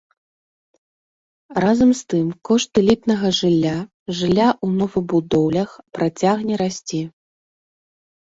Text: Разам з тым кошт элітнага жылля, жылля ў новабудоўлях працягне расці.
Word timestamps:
Разам 1.63 1.89
з 1.99 2.05
тым 2.13 2.27
кошт 2.47 2.71
элітнага 2.81 3.27
жылля, 3.39 3.75
жылля 4.19 4.47
ў 4.65 4.79
новабудоўлях 4.79 5.69
працягне 5.99 6.55
расці. 6.63 7.01